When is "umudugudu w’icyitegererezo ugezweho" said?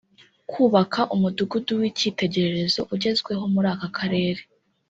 1.15-3.43